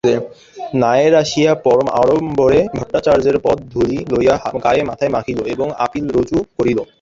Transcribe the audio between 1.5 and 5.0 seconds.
পরম আড়ম্বরে ভট্টাচার্যের পদধূলি লইয়া গায়ে